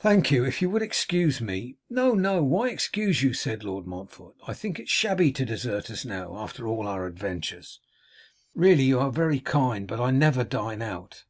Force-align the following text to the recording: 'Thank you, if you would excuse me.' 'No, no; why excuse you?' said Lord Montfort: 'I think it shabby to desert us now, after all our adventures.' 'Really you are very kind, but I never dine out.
'Thank 0.00 0.32
you, 0.32 0.44
if 0.44 0.60
you 0.60 0.68
would 0.68 0.82
excuse 0.82 1.40
me.' 1.40 1.76
'No, 1.88 2.14
no; 2.14 2.42
why 2.42 2.68
excuse 2.68 3.22
you?' 3.22 3.32
said 3.32 3.62
Lord 3.62 3.86
Montfort: 3.86 4.34
'I 4.48 4.54
think 4.54 4.80
it 4.80 4.88
shabby 4.88 5.30
to 5.30 5.44
desert 5.44 5.88
us 5.88 6.04
now, 6.04 6.36
after 6.36 6.66
all 6.66 6.88
our 6.88 7.06
adventures.' 7.06 7.78
'Really 8.56 8.82
you 8.82 8.98
are 8.98 9.12
very 9.12 9.38
kind, 9.38 9.86
but 9.86 10.00
I 10.00 10.10
never 10.10 10.42
dine 10.42 10.82
out. 10.82 11.22